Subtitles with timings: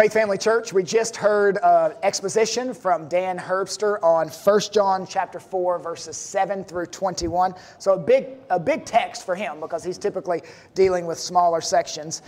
[0.00, 5.38] Faith Family Church, we just heard uh, exposition from Dan Herbster on 1 John chapter
[5.38, 7.54] 4, verses 7 through 21.
[7.78, 10.40] So a big, a big text for him because he's typically
[10.74, 12.22] dealing with smaller sections.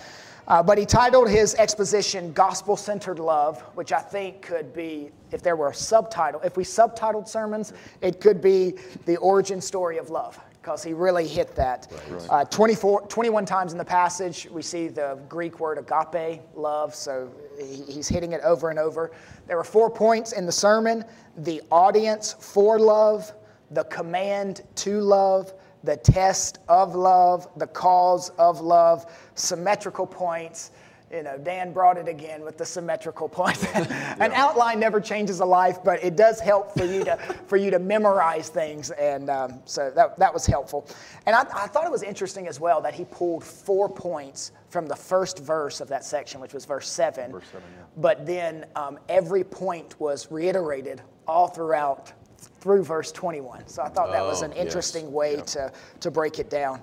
[0.48, 5.40] Uh, but he titled his exposition Gospel Centered Love, which I think could be, if
[5.40, 8.74] there were a subtitle, if we subtitled sermons, it could be
[9.06, 11.90] The Origin Story of Love because he really hit that.
[12.08, 12.26] Right.
[12.30, 17.28] Uh, 24, 21 times in the passage, we see the Greek word agape, love, so
[17.58, 19.10] he, he's hitting it over and over.
[19.48, 21.04] There were four points in the sermon
[21.38, 23.32] the audience for love,
[23.72, 30.70] the command to love, the test of love, the cause of love, symmetrical points,
[31.12, 33.62] you know, Dan brought it again with the symmetrical point.
[33.74, 34.30] An yeah.
[34.32, 37.16] outline never changes a life, but it does help for you to
[37.46, 40.88] for you to memorize things, and um, so that that was helpful.
[41.26, 44.86] And I, I, thought it was interesting as well that he pulled four points from
[44.86, 47.32] the first verse of that section, which was verse seven.
[47.32, 47.84] Verse seven, yeah.
[47.98, 53.68] But then um, every point was reiterated all throughout through verse 21.
[53.68, 55.12] So I thought that was an oh, interesting yes.
[55.12, 55.42] way yeah.
[55.42, 56.80] to to break it down.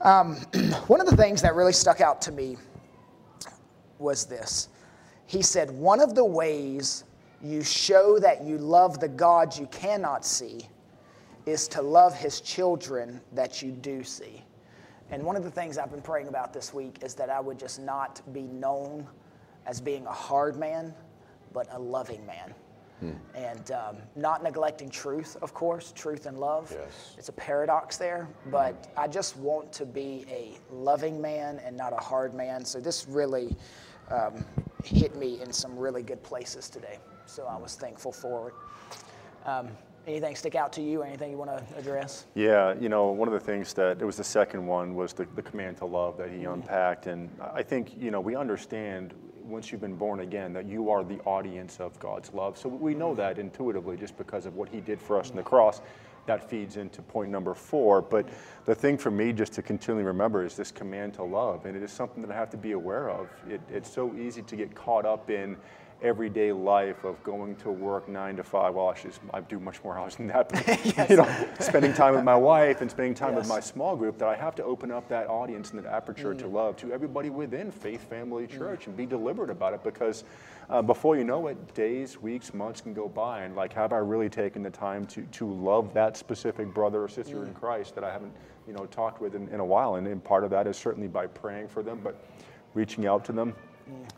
[0.00, 0.36] Um,
[0.86, 2.56] one of the things that really stuck out to me
[3.98, 4.68] was this.
[5.26, 7.04] He said, One of the ways
[7.42, 10.68] you show that you love the God you cannot see
[11.46, 14.42] is to love his children that you do see.
[15.10, 17.58] And one of the things I've been praying about this week is that I would
[17.58, 19.06] just not be known
[19.66, 20.94] as being a hard man,
[21.52, 22.54] but a loving man.
[23.00, 23.12] Hmm.
[23.34, 26.74] And um, not neglecting truth, of course, truth and love.
[26.76, 27.14] Yes.
[27.16, 29.00] It's a paradox there, but hmm.
[29.00, 32.64] I just want to be a loving man and not a hard man.
[32.64, 33.56] So this really
[34.10, 34.44] um,
[34.84, 36.98] hit me in some really good places today.
[37.26, 38.54] So I was thankful for it.
[39.48, 39.68] Um,
[40.06, 41.02] anything stick out to you?
[41.02, 42.26] Anything you want to address?
[42.34, 45.26] Yeah, you know, one of the things that it was the second one was the,
[45.34, 46.54] the command to love that he mm-hmm.
[46.54, 49.14] unpacked, and I think you know we understand
[49.44, 52.58] once you've been born again that you are the audience of God's love.
[52.58, 55.42] So we know that intuitively just because of what He did for us in the
[55.42, 55.80] cross
[56.28, 58.00] that feeds into point number four.
[58.00, 58.28] But
[58.66, 61.66] the thing for me just to continually remember is this command to love.
[61.66, 63.28] And it is something that I have to be aware of.
[63.48, 65.56] It, it's so easy to get caught up in
[66.02, 68.74] everyday life of going to work nine to five.
[68.74, 70.48] Well, actually, I do much more hours than that.
[70.48, 71.10] But, yes.
[71.10, 73.40] You know, spending time with my wife and spending time yes.
[73.40, 74.18] with my small group.
[74.18, 76.38] That I have to open up that audience and that aperture mm.
[76.38, 78.50] to love to everybody within Faith Family mm.
[78.50, 78.86] Church mm.
[78.88, 80.24] and be deliberate about it because
[80.70, 83.98] uh, before you know it, days, weeks, months can go by, and like, have I
[83.98, 87.48] really taken the time to to love that specific brother or sister mm.
[87.48, 88.32] in Christ that I haven't,
[88.66, 89.96] you know, talked with in, in a while?
[89.96, 92.22] And, and part of that is certainly by praying for them, but
[92.74, 93.54] reaching out to them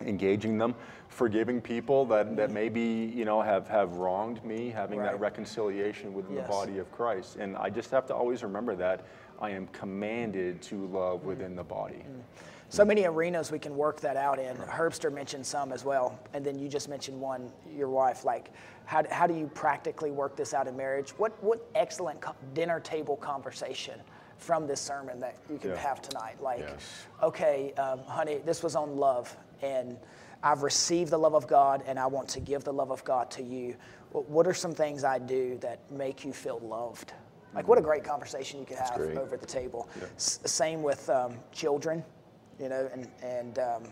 [0.00, 0.74] engaging them,
[1.08, 5.10] forgiving people that, that maybe you know have, have wronged me, having right.
[5.12, 6.46] that reconciliation within yes.
[6.46, 7.36] the body of Christ.
[7.36, 9.04] And I just have to always remember that
[9.40, 12.04] I am commanded to love within the body.
[12.06, 12.22] Mm.
[12.68, 14.56] So many arenas we can work that out in.
[14.56, 18.24] Herbster mentioned some as well, and then you just mentioned one, your wife.
[18.24, 18.52] Like,
[18.84, 21.10] how, how do you practically work this out in marriage?
[21.18, 24.00] What what excellent dinner table conversation
[24.40, 25.76] from this sermon that you can yeah.
[25.76, 26.42] have tonight.
[26.42, 27.06] Like, yes.
[27.22, 29.96] okay, um, honey, this was on love, and
[30.42, 33.30] I've received the love of God and I want to give the love of God
[33.32, 33.76] to you.
[34.12, 37.12] What are some things I do that make you feel loved?
[37.54, 39.88] Like, what a great conversation you could have over the table.
[39.98, 40.06] Yeah.
[40.16, 42.02] S- same with um, children,
[42.60, 43.82] you know, and, and um,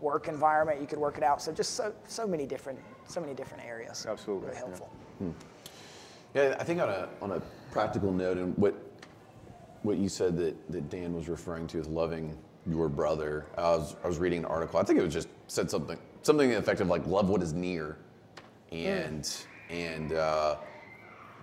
[0.00, 0.80] work environment.
[0.80, 1.40] You could work it out.
[1.40, 4.04] So just so, so many different, so many different areas.
[4.08, 4.48] Absolutely.
[4.48, 4.90] Really helpful.
[5.20, 5.26] Yeah.
[5.26, 5.32] Hmm.
[6.34, 8.74] yeah, I think on a, on a practical note, and what,
[9.84, 12.36] what you said that, that Dan was referring to as loving
[12.66, 13.46] your brother.
[13.56, 14.80] I was, I was reading an article.
[14.80, 17.98] I think it was just said something something effective like love what is near,
[18.72, 19.44] and mm.
[19.70, 20.56] and uh,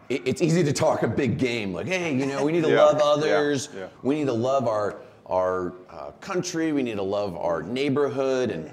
[0.09, 2.69] it, it's easy to talk a big game like hey you know we need to
[2.71, 2.83] yeah.
[2.83, 3.69] love others.
[3.73, 3.81] Yeah.
[3.81, 3.87] Yeah.
[4.01, 6.71] We need to love our our uh, country.
[6.71, 8.71] We need to love our neighborhood and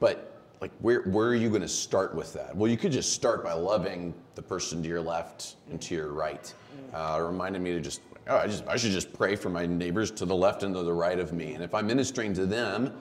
[0.00, 0.27] but
[0.60, 2.56] like where where are you going to start with that?
[2.56, 6.12] Well, you could just start by loving the person to your left and to your
[6.12, 6.52] right.
[6.92, 6.94] Mm.
[6.94, 9.66] Uh, it reminded me to just oh, I just I should just pray for my
[9.66, 11.54] neighbors to the left and to the right of me.
[11.54, 12.92] And if I'm ministering to them,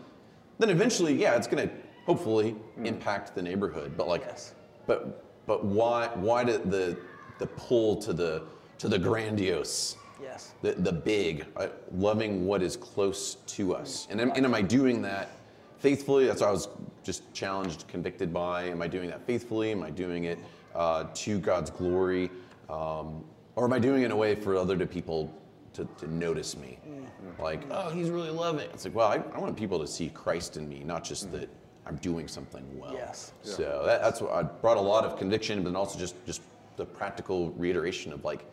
[0.59, 1.73] then eventually, yeah, it's going to
[2.05, 2.85] hopefully mm.
[2.85, 3.93] impact the neighborhood.
[3.97, 4.53] But like, yes.
[4.85, 6.97] but but why why did the
[7.39, 8.43] the pull to the
[8.77, 9.97] to the grandiose?
[10.21, 10.53] Yes.
[10.61, 14.07] The the big, uh, loving what is close to us.
[14.09, 15.31] And am, and am I doing that
[15.79, 16.25] faithfully?
[16.25, 16.69] That's what I was
[17.07, 18.65] just challenged, convicted by.
[18.65, 19.71] Am I doing that faithfully?
[19.71, 20.37] Am I doing it
[20.75, 22.29] uh, to God's glory?
[22.69, 23.23] Um,
[23.55, 25.33] or am I doing it in a way for other people
[25.73, 26.77] to, to notice me?
[26.85, 27.41] Mm.
[27.41, 28.69] Like, oh, he's really loving.
[28.73, 31.39] It's like, well, I, I, want people to see Christ in me, not just mm.
[31.39, 31.49] that
[31.85, 32.93] I'm doing something well.
[32.93, 33.31] Yes.
[33.41, 36.41] So that, that's what I brought a lot of conviction, but also just just
[36.75, 38.45] the practical reiteration of like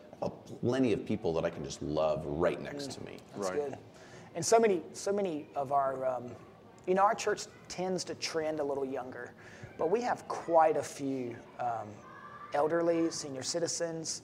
[0.61, 2.95] plenty of people that I can just love right next mm.
[2.95, 3.17] to me.
[3.35, 3.71] That's right.
[3.71, 3.79] good.
[4.37, 6.31] And so many so many of our um,
[6.87, 9.33] you know, our church tends to trend a little younger,
[9.79, 11.89] but we have quite a few um,
[12.53, 14.23] elderly, senior citizens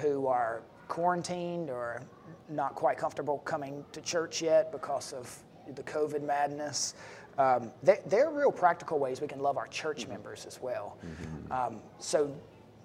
[0.00, 2.02] who are quarantined or
[2.48, 5.36] not quite comfortable coming to church yet because of
[5.74, 6.94] the COVID madness.
[7.38, 10.98] Um, there, there, are real practical ways we can love our church members as well.
[11.04, 11.52] Mm-hmm.
[11.52, 12.34] Um, so,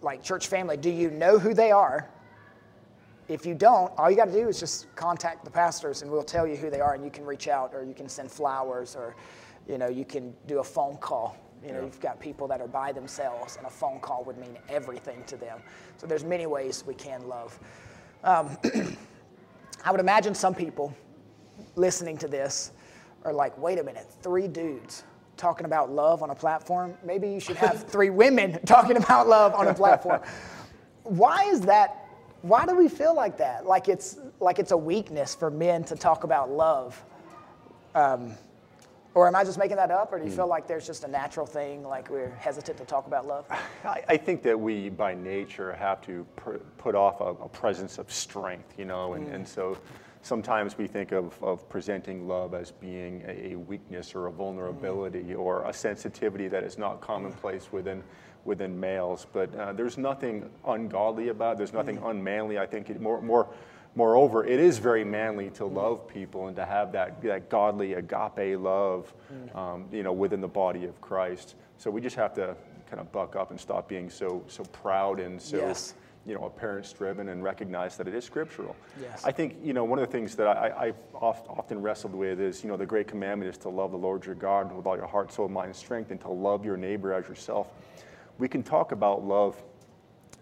[0.02, 2.10] like church family, do you know who they are?
[3.27, 6.24] If you don't, all you got to do is just contact the pastors and we'll
[6.24, 8.95] tell you who they are and you can reach out or you can send flowers
[8.95, 9.16] or
[9.68, 11.38] you know, you can do a phone call.
[11.63, 11.86] You know, yeah.
[11.86, 15.38] you've got people that are by themselves and a phone call would mean everything to
[15.38, 15.60] them.
[15.98, 17.57] So there's many ways we can love.
[18.24, 18.57] Um,
[19.83, 20.95] I would imagine some people
[21.75, 22.71] listening to this
[23.24, 25.04] are like, wait a minute, three dudes
[25.38, 26.95] talking about love on a platform?
[27.04, 30.21] Maybe you should have three women talking about love on a platform.
[31.04, 32.05] Why is that?
[32.45, 33.65] Why do we feel like that?
[33.65, 37.03] Like it's like it's a weakness for men to talk about love.
[37.95, 38.36] Um,
[39.15, 40.36] or am I just making that up, or do you mm.
[40.36, 43.47] feel like there's just a natural thing, like we're hesitant to talk about love?
[43.83, 47.97] I, I think that we, by nature, have to pr- put off a, a, presence
[47.97, 49.33] of strength, you know, and, mm.
[49.33, 49.77] and so
[50.21, 55.24] sometimes we think of, of presenting love as being a, a weakness or a vulnerability
[55.24, 55.39] mm.
[55.39, 58.03] or a sensitivity that is not commonplace within
[58.45, 59.27] within males.
[59.33, 61.57] But uh, there's nothing ungodly about it.
[61.57, 62.09] There's nothing mm.
[62.09, 62.57] unmanly.
[62.57, 63.50] I think it more more
[63.97, 68.59] Moreover, it is very manly to love people and to have that, that godly agape
[68.59, 69.56] love, mm.
[69.56, 71.56] um, you know, within the body of Christ.
[71.77, 72.57] So we just have to
[72.89, 75.95] kind of buck up and stop being so so proud and so yes.
[76.25, 78.75] you know appearance driven and recognize that it is scriptural.
[79.01, 79.24] Yes.
[79.24, 82.39] I think you know one of the things that I, have oft, often wrestled with
[82.39, 84.97] is you know the great commandment is to love the Lord your God with all
[84.97, 87.69] your heart, soul, mind, and strength, and to love your neighbor as yourself.
[88.38, 89.62] We can talk about love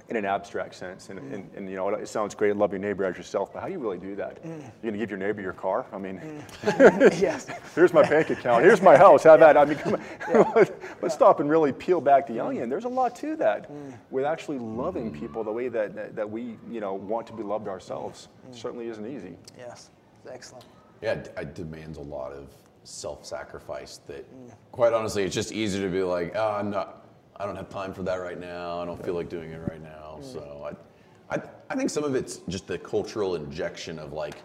[0.10, 1.10] in an abstract sense.
[1.10, 1.34] And, mm.
[1.34, 3.74] and, and, you know, it sounds great, love your neighbor as yourself, but how do
[3.74, 4.44] you really do that?
[4.44, 4.60] Mm.
[4.60, 5.86] You're going to give your neighbor your car?
[5.92, 7.22] I mean, mm.
[7.22, 7.48] yes.
[7.76, 9.58] here's my bank account, here's my house, have that.
[9.58, 10.02] I mean, come on.
[10.34, 10.66] Yeah.
[11.02, 12.70] Let's stop and really peel back the onion.
[12.70, 13.94] There's a lot to that mm.
[14.10, 17.44] with actually loving people the way that, that, that, we, you know, want to be
[17.44, 18.30] loved ourselves.
[18.50, 18.56] Mm.
[18.56, 19.36] certainly isn't easy.
[19.58, 19.90] Yes,
[20.30, 20.66] excellent.
[21.02, 22.48] Yeah, it demands a lot of
[22.84, 24.54] self-sacrifice that, mm.
[24.72, 27.03] quite honestly, it's just easier to be like, oh, I'm not,
[27.38, 28.82] I don't have time for that right now.
[28.82, 30.20] I don't feel like doing it right now.
[30.20, 30.34] Mm.
[30.34, 30.76] So
[31.30, 34.36] I, I, I think some of it's just the cultural injection of like,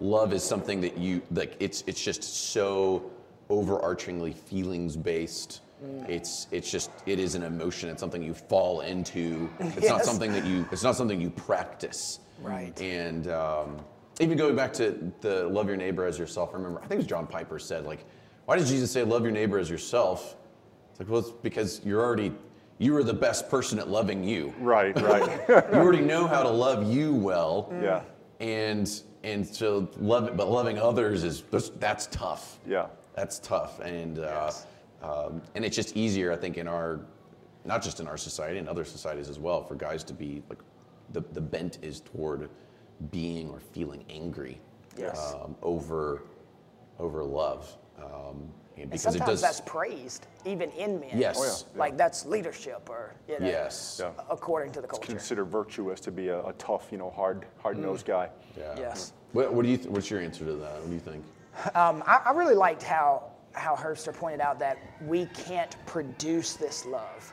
[0.00, 1.56] love is something that you like.
[1.60, 3.10] It's it's just so
[3.48, 5.60] overarchingly feelings based.
[5.84, 6.08] Mm.
[6.08, 7.88] It's it's just it is an emotion.
[7.88, 9.48] It's something you fall into.
[9.60, 9.90] It's yes.
[9.90, 10.66] not something that you.
[10.72, 12.20] It's not something you practice.
[12.42, 12.78] Right.
[12.80, 13.78] And um,
[14.20, 16.50] even going back to the love your neighbor as yourself.
[16.52, 18.04] I remember I think it was John Piper said like,
[18.46, 20.36] why did Jesus say love your neighbor as yourself?
[20.96, 22.32] It's like, well, it's because you're already,
[22.78, 24.54] you are the best person at loving you.
[24.58, 25.46] Right, right.
[25.46, 27.70] you already know how to love you well.
[27.82, 28.00] Yeah.
[28.40, 31.42] And and so love, but loving others is
[31.78, 32.60] that's tough.
[32.66, 32.86] Yeah.
[33.14, 34.50] That's tough, and uh,
[35.02, 37.00] um, and it's just easier, I think, in our,
[37.66, 40.60] not just in our society, in other societies as well, for guys to be like,
[41.12, 42.48] the the bent is toward
[43.10, 44.60] being or feeling angry.
[44.98, 45.34] Yes.
[45.34, 46.22] Um, over,
[46.98, 47.76] over love.
[47.98, 51.10] Um, and sometimes does, that's praised, even in men.
[51.14, 51.36] Yes.
[51.38, 51.78] Oh, yeah.
[51.78, 54.10] Like that's leadership, or you know, yes, yeah.
[54.28, 55.04] according to the culture.
[55.04, 58.08] It's considered virtuous to be a, a tough, you know, hard, hard-nosed mm.
[58.08, 58.28] guy.
[58.56, 58.74] Yeah.
[58.78, 59.14] Yes.
[59.32, 59.78] What, what do you?
[59.78, 60.80] Th- what's your answer to that?
[60.80, 61.24] What do you think?
[61.74, 64.76] Um, I, I really liked how how Herbster pointed out that
[65.06, 67.32] we can't produce this love.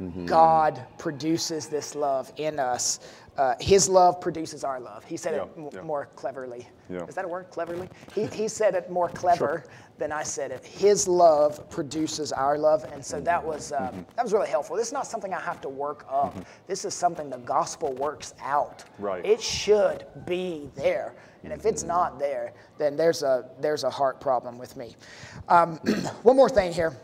[0.00, 0.26] Mm-hmm.
[0.26, 3.00] God produces this love in us.
[3.36, 5.04] Uh, his love produces our love.
[5.04, 5.80] He said yeah, it m- yeah.
[5.82, 6.68] more cleverly.
[6.88, 7.04] Yeah.
[7.06, 7.88] Is that a word, cleverly?
[8.14, 9.64] He, he said it more clever sure.
[9.98, 10.64] than I said it.
[10.64, 14.02] His love produces our love, and so that was um, mm-hmm.
[14.14, 14.76] that was really helpful.
[14.76, 16.34] This is not something I have to work up.
[16.34, 16.42] Mm-hmm.
[16.68, 18.84] This is something the gospel works out.
[18.98, 19.24] Right.
[19.26, 24.20] It should be there, and if it's not there, then there's a there's a heart
[24.20, 24.94] problem with me.
[25.48, 25.76] Um,
[26.22, 26.96] one more thing here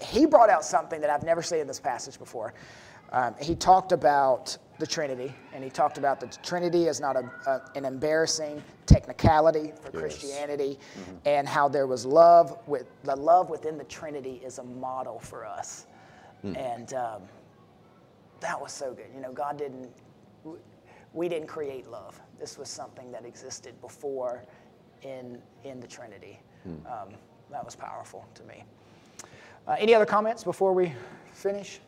[0.00, 2.54] he brought out something that I've never seen in this passage before.
[3.12, 7.30] Um, he talked about the Trinity, and he talked about the Trinity as not a,
[7.46, 10.00] a, an embarrassing technicality for yes.
[10.00, 11.16] Christianity, mm-hmm.
[11.26, 15.46] and how there was love with the love within the Trinity is a model for
[15.46, 15.86] us,
[16.44, 16.56] mm.
[16.56, 17.22] and um,
[18.40, 19.06] that was so good.
[19.14, 19.90] You know, God didn't,
[21.12, 22.20] we didn't create love.
[22.40, 24.44] This was something that existed before
[25.02, 26.40] in in the Trinity.
[26.66, 26.72] Mm.
[26.90, 27.14] Um,
[27.50, 28.64] that was powerful to me.
[29.68, 30.92] Uh, any other comments before we
[31.32, 31.80] finish?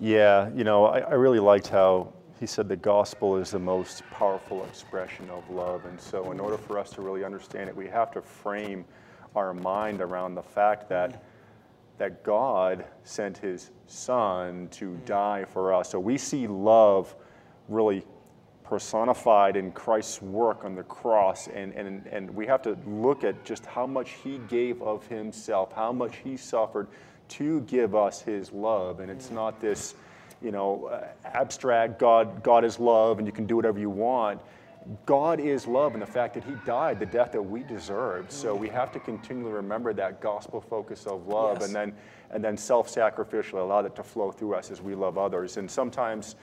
[0.00, 4.02] Yeah, you know, I, I, really liked how he said the gospel is the most
[4.10, 5.84] powerful expression of love.
[5.84, 8.84] And so, in order for us to really understand it, we have to frame
[9.36, 11.22] our mind around the fact that,
[11.98, 15.04] that God sent his son to mm.
[15.04, 15.90] die for us.
[15.90, 17.14] So, we see love
[17.68, 18.04] really
[18.64, 21.46] personified in Christ's work on the cross.
[21.48, 25.72] And, and, and we have to look at just how much he gave of himself,
[25.72, 26.88] how much he suffered
[27.38, 29.00] to give us his love.
[29.00, 29.94] And it's not this,
[30.42, 34.40] you know, uh, abstract God, God is love and you can do whatever you want.
[35.06, 38.30] God is love and the fact that he died the death that we deserved.
[38.30, 41.66] So we have to continually remember that gospel focus of love Yes.
[41.66, 41.94] and then
[42.30, 45.56] and then self-sacrificially allow that to flow through us as we love others.
[45.56, 46.34] And sometimes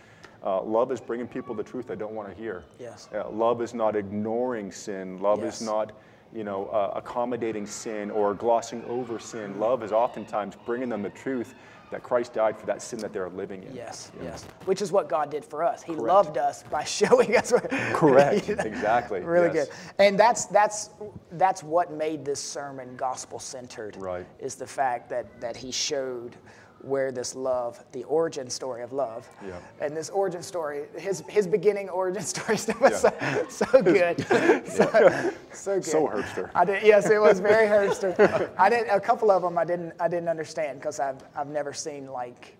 [0.43, 2.63] uh, love is bringing people the truth they don't want to hear.
[2.79, 3.09] Yes.
[3.13, 5.21] Uh, love is not ignoring sin.
[5.21, 5.61] Love Yes.
[5.61, 5.91] is not,
[6.33, 9.59] you know, uh, accommodating sin or glossing over sin.
[9.59, 11.53] Love is oftentimes bringing them the truth
[11.91, 13.75] that Christ died for that sin that they're living in.
[13.75, 14.29] Yes, you know?
[14.29, 14.45] yes.
[14.63, 15.83] Which is what God did for us.
[15.83, 17.51] He loved us by showing us.
[17.51, 18.47] What, Correct.
[18.49, 19.19] Exactly.
[19.19, 19.67] Really Yes.
[19.67, 19.75] good.
[19.99, 20.89] And that's that's
[21.33, 23.97] that's what made this sermon gospel centered.
[23.97, 24.25] Right.
[24.39, 26.37] Is the fact that that he showed
[26.83, 29.59] where this love, the origin story of love, Yeah.
[29.79, 34.19] and this origin story, his his beginning origin story stuff was so, so good,
[34.67, 35.85] so, so good.
[35.85, 36.49] So Herbster.
[36.55, 36.83] I did.
[36.83, 38.49] Yes, it was very Herbster.
[38.57, 39.57] I did a couple of them.
[39.57, 39.93] I didn't.
[39.99, 42.57] I didn't understand because I've I've never seen like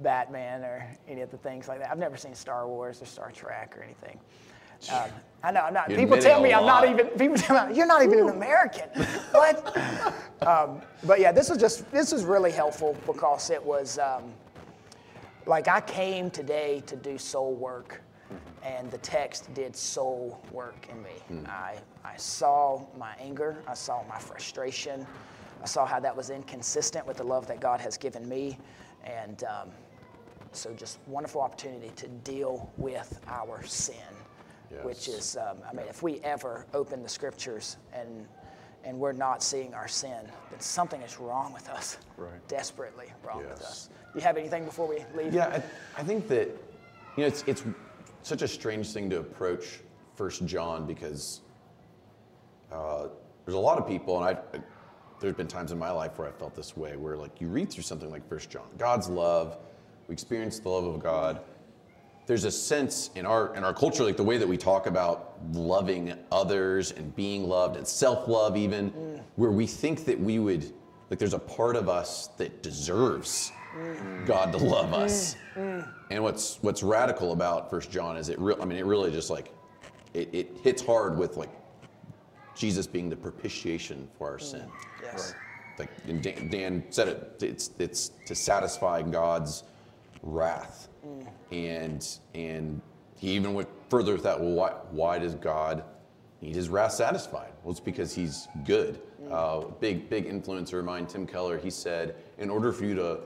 [0.00, 1.90] Batman or any of the things like that.
[1.90, 4.18] I've never seen Star Wars or Star Trek or anything.
[4.92, 5.08] Um,
[5.46, 5.60] I know.
[5.60, 5.88] I'm not.
[5.88, 7.06] People tell me I'm not even.
[7.10, 8.88] People tell me you're not even an American.
[9.30, 9.76] what?
[10.42, 11.90] Um, but yeah, this was just.
[11.92, 13.98] This was really helpful because it was.
[13.98, 14.32] Um,
[15.46, 18.02] like I came today to do soul work,
[18.64, 21.46] and the text did soul work in me.
[21.46, 25.06] I, I saw my anger, I saw my frustration,
[25.62, 28.58] I saw how that was inconsistent with the love that God has given me,
[29.04, 29.70] and um,
[30.50, 33.94] so just wonderful opportunity to deal with our sin,
[34.82, 38.26] which is, um, I mean, if we ever open the scriptures and
[38.84, 41.98] and we're not seeing our sin, then something is wrong with us.
[42.16, 42.46] Right.
[42.46, 43.62] Desperately wrong with Yes.
[43.62, 43.88] us.
[44.14, 45.34] You have anything before we leave?
[45.34, 45.60] Yeah,
[45.96, 46.48] I, I think that
[47.16, 47.64] you know it's it's
[48.22, 49.80] such a strange thing to approach
[50.14, 51.40] First John because
[52.72, 53.08] uh,
[53.44, 54.60] there's a lot of people, and I
[55.20, 57.70] there's been times in my life where I felt this way, where like you read
[57.70, 59.58] through something like First John, God's love,
[60.08, 61.40] we experience the love of God.
[62.26, 65.38] There's a sense in our in our culture, like the way that we talk about
[65.52, 69.22] loving others and being loved and self-love, even, mm.
[69.36, 70.72] where we think that we would
[71.08, 74.26] like there's a part of us that deserves mm.
[74.26, 74.94] God to love mm.
[74.94, 75.36] us.
[76.10, 78.60] And what's what's radical about First John is it real.
[78.60, 79.52] I mean, it really just like
[80.14, 81.50] it, it hits hard with like
[82.56, 84.68] Jesus being the propitiation for our sin.
[85.02, 85.34] Yes.
[85.78, 85.90] Like
[86.22, 87.42] Dan, Dan said it.
[87.42, 89.64] It's it's to satisfy God's
[90.26, 90.88] wrath,
[91.52, 92.80] and and
[93.16, 94.38] he even went further with that.
[94.38, 95.84] Well, why why does God
[96.40, 97.52] need His wrath satisfied?
[97.62, 99.00] Well, it's because He's good.
[99.30, 101.58] Uh, big big influencer of mine, Tim Keller.
[101.58, 103.20] He said, in order for you to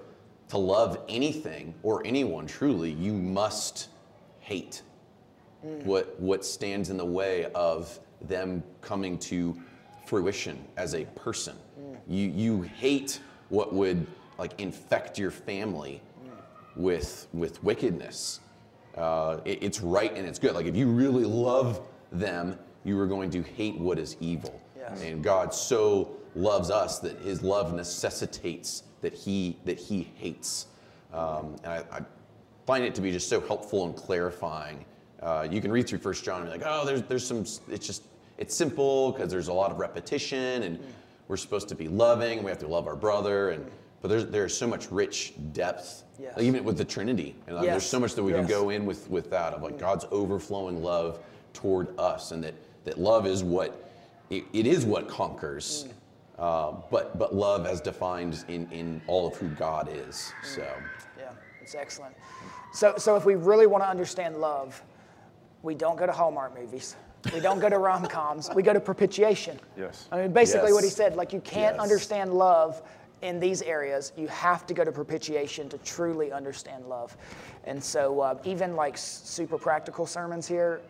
[0.48, 3.88] to love anything or anyone truly, you must
[4.40, 4.82] hate
[5.62, 9.56] what what stands in the way of them coming to
[10.06, 11.56] fruition as a person.
[12.08, 14.06] You you hate what would
[14.38, 16.00] like infect your family
[16.80, 18.40] with with wickedness.
[18.96, 20.54] Uh, it- it's right and it's good.
[20.54, 21.80] Like if you really love
[22.12, 24.60] them, you are going to hate what is evil.
[24.76, 25.02] Yes.
[25.02, 30.66] And God so loves us that His love necessitates that He that He hates.
[31.12, 32.00] Um, and I, I
[32.66, 34.84] find it to be just so helpful and clarifying.
[35.22, 37.40] Uh, you can read through First John and be like, oh, there's there's some.
[37.68, 38.04] It's just
[38.38, 40.78] it's simple because there's a lot of repetition and
[41.28, 43.70] we're supposed to be loving we have to love our brother and
[44.02, 46.36] but there's there's so much rich depth Yes.
[46.36, 47.72] like, even with the Trinity and like, Yes.
[47.72, 49.80] there's so much that we can go in with with that of like mm.
[49.80, 51.20] God's overflowing love
[51.54, 52.54] toward us and that
[52.84, 53.90] that love is what
[54.28, 55.88] it, it is what conquers.
[56.38, 60.32] Uh, but but love as defined in, in all of who God is.
[60.42, 60.46] Mm.
[60.46, 60.72] So
[61.18, 61.30] Yeah,
[61.60, 62.14] it's excellent.
[62.72, 64.82] So, so if we really want to understand love,
[65.62, 66.96] we don't go to Hallmark movies.
[67.34, 68.48] We don't go to rom coms.
[68.54, 69.58] We go to propitiation.
[69.76, 70.08] Yes.
[70.10, 71.82] I mean, basically what he said, like you can't Yes.
[71.82, 72.82] understand love
[73.22, 74.12] in these areas.
[74.16, 77.16] You have to go to propitiation to truly understand love.
[77.64, 80.80] And so uh, even like super practical sermons here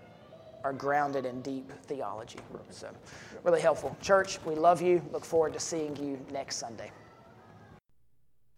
[0.63, 2.39] are grounded in deep theology.
[2.71, 2.89] So
[3.45, 3.97] really helpful.
[4.03, 5.03] Church, we love you.
[5.13, 6.91] Look forward to seeing you next Sunday.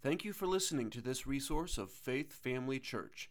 [0.03, 3.31] Thank you for listening to this resource of Faith Family Church.